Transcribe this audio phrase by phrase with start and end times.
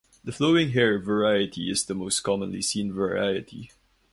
[0.23, 3.69] The flowing hair variety is the most commonly seen variety.